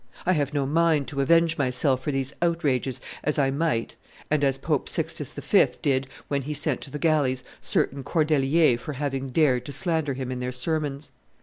[0.25, 3.95] I have no mind to avenge myself for these outrages, as I might,
[4.31, 5.67] and as Pope Sixtus V.
[5.83, 10.31] did when he sent to the galleys certain Cordeliers for having dared to slander him
[10.31, 11.11] in their sermons.